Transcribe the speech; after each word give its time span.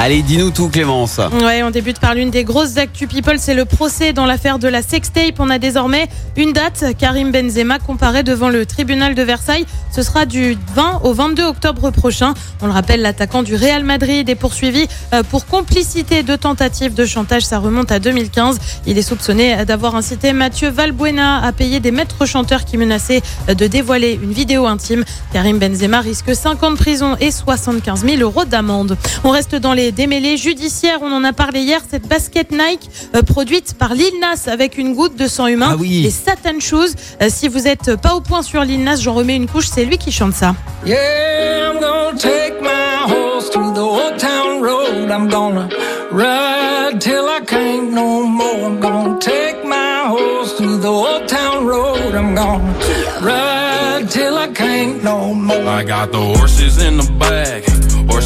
Allez, 0.00 0.22
dis-nous 0.22 0.52
tout, 0.52 0.68
Clémence. 0.68 1.18
Ouais, 1.42 1.64
on 1.64 1.70
débute 1.70 1.98
par 1.98 2.14
l'une 2.14 2.30
des 2.30 2.44
grosses 2.44 2.76
actu 2.76 3.08
people, 3.08 3.36
c'est 3.40 3.52
le 3.52 3.64
procès 3.64 4.12
dans 4.12 4.26
l'affaire 4.26 4.60
de 4.60 4.68
la 4.68 4.80
sextape. 4.80 5.34
On 5.40 5.50
a 5.50 5.58
désormais 5.58 6.06
une 6.36 6.52
date. 6.52 6.84
Karim 6.96 7.32
Benzema 7.32 7.80
comparé 7.80 8.22
devant 8.22 8.48
le 8.48 8.64
tribunal 8.64 9.16
de 9.16 9.22
Versailles. 9.22 9.66
Ce 9.90 10.02
sera 10.02 10.24
du 10.24 10.56
20 10.76 11.00
au 11.02 11.14
22 11.14 11.42
octobre 11.42 11.90
prochain. 11.90 12.34
On 12.62 12.66
le 12.66 12.72
rappelle, 12.72 13.02
l'attaquant 13.02 13.42
du 13.42 13.56
Real 13.56 13.82
Madrid 13.82 14.28
est 14.28 14.36
poursuivi 14.36 14.86
euh, 15.12 15.24
pour 15.24 15.46
complicité 15.46 16.22
de 16.22 16.36
tentative 16.36 16.94
de 16.94 17.04
chantage. 17.04 17.42
Ça 17.42 17.58
remonte 17.58 17.90
à 17.90 17.98
2015. 17.98 18.60
Il 18.86 18.98
est 18.98 19.02
soupçonné 19.02 19.64
d'avoir 19.64 19.96
incité 19.96 20.32
Mathieu 20.32 20.68
Valbuena 20.68 21.42
à 21.42 21.50
payer 21.50 21.80
des 21.80 21.90
maîtres 21.90 22.24
chanteurs 22.24 22.64
qui 22.64 22.76
menaçaient 22.76 23.22
de 23.48 23.66
dévoiler 23.66 24.16
une 24.22 24.32
vidéo 24.32 24.66
intime. 24.66 25.04
Karim 25.32 25.58
Benzema 25.58 26.00
risque 26.02 26.36
5 26.36 26.62
ans 26.62 26.70
de 26.70 26.76
prison 26.76 27.16
et 27.18 27.32
75 27.32 28.04
000 28.04 28.22
euros 28.22 28.44
d'amende. 28.44 28.96
On 29.24 29.30
reste 29.30 29.56
dans 29.56 29.72
les 29.74 29.87
démêlés 29.92 30.36
judiciaires. 30.36 30.98
On 31.02 31.12
en 31.12 31.24
a 31.24 31.32
parlé 31.32 31.60
hier. 31.60 31.80
Cette 31.88 32.06
basket 32.06 32.50
Nike 32.52 32.90
euh, 33.14 33.22
produite 33.22 33.74
par 33.74 33.94
Lil 33.94 34.12
Nas 34.20 34.50
avec 34.50 34.78
une 34.78 34.94
goutte 34.94 35.16
de 35.16 35.26
sang 35.26 35.46
humain. 35.46 35.70
Ah 35.72 35.76
oui. 35.78 36.02
Les 36.02 36.10
Satan 36.10 36.60
Shoes. 36.60 36.94
Euh, 37.22 37.28
si 37.28 37.48
vous 37.48 37.66
êtes 37.66 37.96
pas 37.96 38.14
au 38.14 38.20
point 38.20 38.42
sur 38.42 38.62
Lil 38.64 38.82
Nas, 38.84 38.96
j'en 38.96 39.14
remets 39.14 39.36
une 39.36 39.48
couche. 39.48 39.68
C'est 39.72 39.84
lui 39.84 39.98
qui 39.98 40.12
chante 40.12 40.34
ça. 40.34 40.54
Yeah, 40.86 41.70
I'm 41.70 41.80
gonna 41.80 42.16
take 42.18 42.60
my 42.60 43.12
horse 43.12 43.50
to 43.50 43.72
the 43.74 43.80
old 43.80 44.18
town 44.18 44.62
road. 44.62 45.10
I'm 45.10 45.28
gonna 45.28 45.68
ride 46.12 47.00
till 47.00 47.28
I 47.28 47.40
can't 47.44 47.92
no 47.92 48.24
more. 48.24 48.66
I'm 48.66 48.80
gonna 48.80 49.18
take 49.18 49.64
my 49.64 50.06
horse 50.06 50.56
to 50.58 50.78
the 50.78 50.88
old 50.88 51.26
town 51.26 51.66
road. 51.66 52.14
I'm 52.14 52.34
gonna 52.34 52.74
ride 53.20 54.08
till 54.08 54.36
I 54.38 54.48
can't 54.48 55.02
no 55.02 55.34
more. 55.34 55.66
I 55.66 55.84
got 55.84 56.12
the 56.12 56.20
horses 56.20 56.78
in 56.82 56.96
the 56.98 57.10
back, 57.18 57.64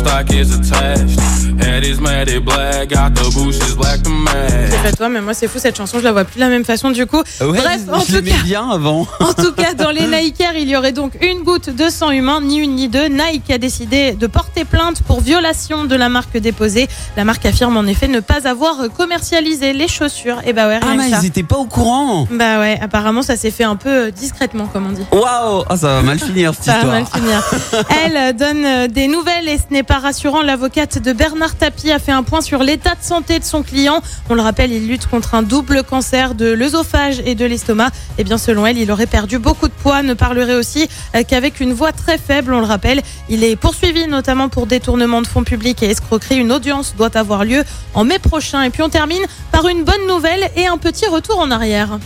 horse 0.03 0.27
stock 0.27 0.33
is 0.33 0.53
attached. 0.55 1.21
Head 1.63 1.85
is 1.85 2.01
matted 2.01 2.45
black, 2.45 2.89
got 2.89 3.15
the 3.15 3.31
bushes 3.35 3.75
black 3.77 4.03
to 4.03 4.11
match. 4.11 4.71
C'est 4.71 4.83
pas 4.83 4.93
toi, 4.93 5.09
mais 5.09 5.21
moi 5.21 5.35
c'est 5.35 5.49
fou 5.49 5.59
cette 5.59 5.77
chanson. 5.77 5.99
Je 5.99 6.05
la 6.05 6.13
vois 6.13 6.25
plus 6.25 6.37
de 6.37 6.41
la 6.41 6.49
même 6.49 6.65
façon 6.65 6.91
du 6.91 7.07
coup. 7.07 7.19
Ouais, 7.41 7.59
Bref, 7.59 7.81
en 7.93 8.01
je 8.01 8.19
tout 8.19 8.25
cas. 8.25 8.43
bien 8.45 8.69
avant. 8.69 9.07
En 9.21 9.35
tout 9.35 9.53
cas, 9.53 9.75
dans 9.75 9.91
les 9.91 10.07
Nikers, 10.07 10.57
il 10.57 10.69
y 10.69 10.77
aurait 10.77 10.93
donc 10.93 11.13
une 11.23 11.43
goutte 11.43 11.71
de 11.71 11.89
sang 11.89 12.11
humain, 12.11 12.41
ni 12.43 12.59
une 12.59 12.75
ni 12.75 12.89
deux. 12.89 13.07
Nike 13.07 13.51
a 13.51 13.59
décidé 13.59 14.13
de 14.13 14.27
porter 14.27 14.65
plainte 14.65 15.03
pour 15.03 15.21
violation 15.21 15.85
de 15.85 15.95
la 15.95 16.09
marque 16.09 16.37
déposée. 16.37 16.89
La 17.17 17.25
marque 17.25 17.47
affirme 17.47 17.77
en 17.77 17.85
effet 17.85 18.09
ne 18.09 18.21
pas 18.21 18.47
avoir 18.49 18.77
commercialisé 18.97 19.73
les 19.73 19.89
chaussures. 19.89 20.41
Et 20.47 20.53
bah 20.53 20.67
ouais, 20.69 20.79
rien 20.79 20.89
Ah, 20.93 20.95
mais 20.97 21.05
que 21.05 21.11
ça. 21.17 21.21
ils 21.23 21.27
étaient 21.27 21.43
pas 21.43 21.57
au 21.57 21.65
courant. 21.67 22.27
Bah 22.31 22.59
ouais, 22.61 22.79
apparemment 22.81 23.23
ça 23.23 23.37
s'est 23.37 23.51
fait 23.51 23.65
un 23.65 23.77
peu 23.77 24.11
discrètement, 24.11 24.67
comme 24.67 24.87
on 24.87 24.93
dit. 24.93 25.05
Waouh, 25.13 25.65
ah, 25.69 25.77
ça 25.77 25.89
va 25.95 26.03
mal 26.03 26.19
finir 26.19 26.53
cette 26.55 26.65
Ça 26.65 26.79
va 26.81 26.85
mal 26.87 27.05
finir. 27.07 27.43
Elle 28.05 28.17
euh, 28.17 28.33
donne 28.33 28.65
euh, 28.65 28.89
des 28.89 29.07
nouvelles 29.07 29.49
et 29.49 29.57
ce 29.59 29.73
n'est 29.73 29.83
pas 29.83 29.92
rassurant. 29.99 30.43
L'avocate 30.43 30.99
de 30.99 31.13
Bernard 31.13 31.57
Tapie 31.57 31.91
a 31.91 31.99
fait 31.99 32.13
un 32.13 32.23
point 32.23 32.41
sur 32.41 32.63
l'état 32.63 32.95
de 32.95 33.03
santé 33.03 33.39
de 33.39 33.45
son 33.45 33.63
client. 33.63 34.01
On 34.31 34.35
le 34.35 34.43
rappelle, 34.43 34.73
il 34.73 34.89
lutte 34.89 35.07
contre 35.07 35.35
un 35.35 35.43
double 35.43 35.83
cancer 35.83 36.35
de 36.35 36.47
l'œsophage 36.47 37.23
et 37.25 37.35
de 37.35 37.45
l'estomac. 37.45 37.91
Et 38.19 38.25
bien 38.25 38.39
selon 38.39 38.67
elle, 38.67 38.79
il 38.79 38.91
aurait 38.91 39.07
perdu 39.07 39.39
beaucoup 39.39 39.69
de 39.69 39.73
poids, 39.73 40.03
ne 40.03 40.15
parlerait 40.15 40.55
aussi 40.55 40.89
euh, 41.15 41.23
qu'avec 41.27 41.61
une 41.61 41.73
voix 41.73 41.93
très 41.93 42.19
faible, 42.19 42.53
on 42.55 42.61
le 42.61 42.67
rappelle. 42.67 43.03
Il 43.29 43.45
est 43.45 43.57
poursuivi 43.57 44.07
notamment 44.07 44.49
pour 44.49 44.67
détournement 44.67 45.23
de 45.23 45.27
fonds 45.27 45.45
publics 45.45 45.83
et 45.83 45.91
escroquerie. 45.91 46.37
Une 46.37 46.53
audience 46.53 46.95
doit 46.97 47.17
avoir 47.17 47.45
lieu 47.45 47.65
en 47.95 48.05
mai 48.05 48.19
prochain. 48.19 48.63
Et 48.63 48.71
puis 48.71 48.83
on 48.83 48.89
termine 48.89 49.23
par 49.51 49.69
une 49.69 49.85
bonne 49.85 50.07
nouvelle 50.07 50.51
et 50.57 50.67
un 50.67 50.79
petit 50.79 51.07
retour 51.07 51.39
en 51.39 51.51
arrière. 51.51 51.99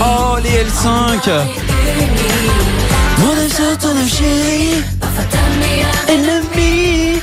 Oh, 0.00 0.36
les 0.42 0.64
L5. 0.64 1.30
Mon. 3.18 3.34
Ennemi. 6.08 7.20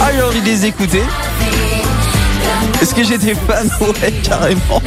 Ah, 0.00 0.08
j'ai 0.14 0.22
envie 0.22 0.40
de 0.40 0.46
les 0.46 0.66
écouter. 0.66 1.02
Est-ce 2.80 2.94
que 2.94 3.04
j'étais 3.04 3.34
fan 3.34 3.68
Ouais, 3.80 4.12
carrément. 4.22 4.82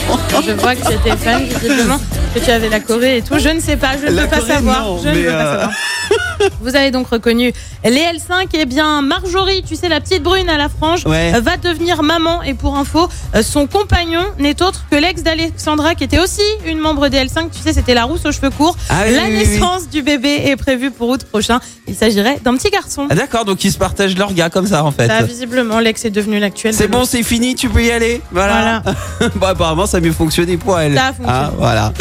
Je 0.45 0.51
vois 0.53 0.75
que 0.75 0.85
tu 0.87 0.93
étais 0.93 1.15
fan, 1.17 1.43
visiblement, 1.43 1.99
que 2.33 2.39
tu 2.39 2.49
avais 2.51 2.69
la 2.69 2.79
Corée 2.79 3.17
et 3.17 3.21
tout. 3.21 3.37
Je 3.37 3.49
ne 3.49 3.59
sais 3.59 3.77
pas, 3.77 3.91
je 4.01 4.07
ne 4.07 4.15
La 4.15 4.23
veux 4.23 4.27
pas 4.29 4.41
savoir. 4.41 4.85
je 5.03 5.09
ne 5.09 5.13
veux 5.15 5.25
pas 5.25 5.31
euh, 5.31 5.59
savoir. 5.61 5.71
Vous 6.61 6.75
avez 6.75 6.91
donc 6.91 7.07
reconnu 7.07 7.51
les 7.83 7.91
L5. 7.91 8.47
Eh 8.53 8.65
bien, 8.65 9.01
Marjorie, 9.01 9.63
tu 9.67 9.75
sais, 9.75 9.89
la 9.89 9.99
petite 10.01 10.23
brune 10.23 10.49
à 10.49 10.57
la 10.57 10.69
frange, 10.69 11.05
Ouais. 11.05 11.33
euh, 11.35 11.39
va 11.41 11.57
devenir 11.57 12.03
maman. 12.03 12.41
Et 12.43 12.53
pour 12.53 12.77
info, 12.77 13.07
euh, 13.35 13.43
son 13.43 13.67
compagnon 13.67 14.23
n'est 14.39 14.61
autre 14.61 14.85
que 14.89 14.95
l'ex 14.95 15.23
d'Alexandra, 15.23 15.95
qui 15.95 16.03
était 16.03 16.19
aussi 16.19 16.41
une 16.65 16.79
membre 16.79 17.07
des 17.09 17.17
L5. 17.17 17.49
Tu 17.51 17.59
sais, 17.61 17.73
c'était 17.73 17.93
la 17.93 18.03
rousse 18.05 18.25
aux 18.25 18.31
cheveux 18.31 18.49
courts. 18.49 18.77
Ah 18.89 19.03
oui, 19.07 19.15
la 19.15 19.23
oui, 19.23 19.27
oui, 19.31 19.37
naissance 19.37 19.89
du 19.89 20.01
bébé 20.01 20.41
est 20.45 20.55
prévue 20.55 20.91
pour 20.91 21.09
août 21.09 21.23
prochain. 21.25 21.59
Il 21.87 21.95
s'agirait 21.95 22.39
d'un 22.43 22.55
petit 22.55 22.69
garçon. 22.69 23.07
Ah, 23.09 23.15
d'accord, 23.15 23.45
donc 23.45 23.63
ils 23.63 23.71
se 23.71 23.77
partagent 23.77 24.17
leur 24.17 24.33
gars 24.33 24.49
comme 24.49 24.67
ça 24.67 24.83
en 24.83 24.91
fait. 24.91 25.07
Bah, 25.07 25.21
visiblement, 25.23 25.79
l'ex 25.79 26.05
est 26.05 26.09
devenu 26.09 26.39
l'actuel. 26.39 26.73
C'est 26.73 26.87
bon, 26.87 27.05
c'est 27.05 27.23
fini, 27.23 27.55
tu 27.55 27.69
peux 27.69 27.83
y 27.83 27.91
aller. 27.91 28.21
Voilà. 28.31 28.83
bon, 29.35 29.47
apparemment, 29.47 29.85
ça 29.85 29.97
a 29.97 29.99
mieux 29.99 30.11
fonctionné 30.13 30.57
pour 30.57 30.79
elle. 30.79 30.95
Ça 30.95 31.07
a 31.07 31.13
fonctionné. 31.13 31.31
Ah, 31.31 31.51
voilà. 31.57 31.93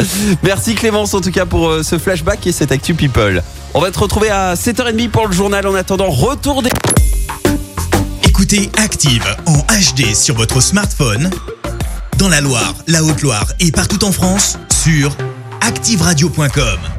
Merci 0.43 0.75
Clémence 0.75 1.13
en 1.13 1.21
tout 1.21 1.31
cas 1.31 1.45
pour 1.45 1.67
euh, 1.69 1.83
ce 1.83 1.97
flashback 1.97 2.45
et 2.47 2.51
cette 2.51 2.71
Actu 2.71 2.93
People. 2.93 3.41
On 3.75 3.81
va 3.81 3.89
te 3.89 3.97
retrouver 3.97 4.29
à 4.29 4.53
7h30 4.53 5.09
pour 5.09 5.27
le 5.27 5.33
journal. 5.33 5.65
En 5.67 5.73
attendant, 5.73 6.09
retour 6.09 6.61
des... 6.61 6.69
Écoutez 8.23 8.69
Active 8.77 9.25
en 9.47 9.57
HD 9.57 10.13
sur 10.13 10.35
votre 10.35 10.61
smartphone, 10.61 11.29
dans 12.17 12.29
la 12.29 12.41
Loire, 12.41 12.75
la 12.87 13.03
Haute-Loire 13.03 13.47
et 13.59 13.71
partout 13.71 14.03
en 14.03 14.11
France, 14.11 14.59
sur 14.83 15.15
activeradio.com. 15.61 16.92